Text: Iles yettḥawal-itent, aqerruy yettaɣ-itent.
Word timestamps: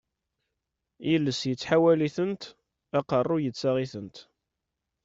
Iles 1.13 1.41
yettḥawal-itent, 1.49 2.41
aqerruy 2.97 3.41
yettaɣ-itent. 3.43 4.17